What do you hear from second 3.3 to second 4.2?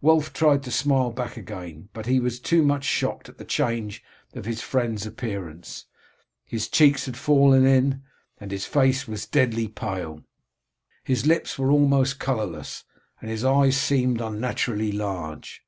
the change